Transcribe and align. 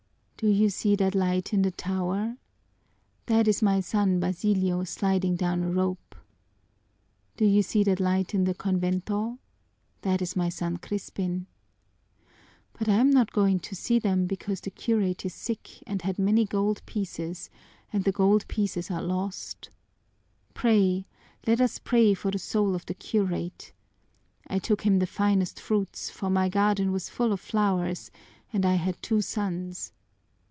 "Do 0.43 0.47
you 0.47 0.71
see 0.71 0.95
that 0.95 1.13
light 1.13 1.53
in 1.53 1.61
the 1.61 1.69
tower? 1.69 2.35
That 3.27 3.47
is 3.47 3.61
my 3.61 3.79
son 3.79 4.19
Basilio 4.19 4.83
sliding 4.85 5.35
down 5.35 5.61
a 5.61 5.69
rope! 5.71 6.15
Do 7.37 7.45
you 7.45 7.61
see 7.61 7.83
that 7.83 7.99
light 7.99 8.33
in 8.33 8.45
the 8.45 8.55
convento? 8.55 9.37
That 10.01 10.19
is 10.19 10.35
my 10.35 10.49
son 10.49 10.77
Crispin! 10.77 11.45
But 12.73 12.89
I'm 12.89 13.11
not 13.11 13.31
going 13.33 13.59
to 13.59 13.75
see 13.75 13.99
them 13.99 14.25
because 14.25 14.61
the 14.61 14.71
curate 14.71 15.23
is 15.27 15.35
sick 15.35 15.83
and 15.85 16.01
had 16.01 16.17
many 16.17 16.45
gold 16.45 16.81
pieces 16.87 17.51
and 17.93 18.03
the 18.03 18.11
gold 18.11 18.47
pieces 18.47 18.89
are 18.89 19.03
lost! 19.03 19.69
Pray, 20.55 21.05
let 21.45 21.61
us 21.61 21.77
pray 21.77 22.15
for 22.15 22.31
the 22.31 22.39
soul 22.39 22.73
of 22.73 22.87
the 22.87 22.95
curate! 22.95 23.73
I 24.47 24.57
took 24.57 24.87
him 24.87 24.97
the 24.97 25.05
finest 25.05 25.59
fruits, 25.59 26.09
for 26.09 26.31
my 26.31 26.49
garden 26.49 26.91
was 26.91 27.09
full 27.09 27.31
of 27.31 27.39
flowers 27.39 28.09
and 28.51 28.65
I 28.65 28.73
had 28.73 28.99
two 29.03 29.21
sons! 29.21 29.93